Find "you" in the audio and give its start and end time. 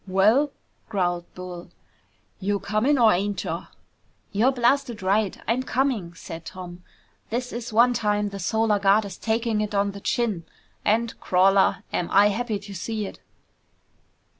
2.39-2.59